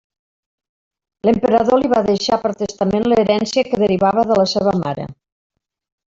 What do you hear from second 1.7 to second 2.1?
li va